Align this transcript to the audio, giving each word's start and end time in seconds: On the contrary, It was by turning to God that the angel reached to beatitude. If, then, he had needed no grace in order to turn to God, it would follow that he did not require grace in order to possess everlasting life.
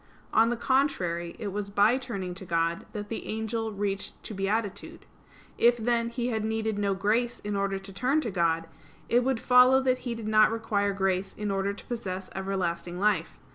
On 0.33 0.49
the 0.49 0.57
contrary, 0.57 1.35
It 1.37 1.49
was 1.49 1.69
by 1.69 1.99
turning 1.99 2.33
to 2.33 2.43
God 2.43 2.87
that 2.91 3.09
the 3.09 3.27
angel 3.27 3.71
reached 3.71 4.23
to 4.23 4.33
beatitude. 4.33 5.05
If, 5.59 5.77
then, 5.77 6.09
he 6.09 6.29
had 6.29 6.43
needed 6.43 6.79
no 6.79 6.95
grace 6.95 7.39
in 7.41 7.55
order 7.55 7.77
to 7.77 7.93
turn 7.93 8.19
to 8.21 8.31
God, 8.31 8.65
it 9.09 9.23
would 9.23 9.39
follow 9.39 9.79
that 9.83 9.99
he 9.99 10.15
did 10.15 10.27
not 10.27 10.49
require 10.49 10.91
grace 10.91 11.35
in 11.35 11.51
order 11.51 11.71
to 11.71 11.85
possess 11.85 12.31
everlasting 12.33 12.99
life. 12.99 13.37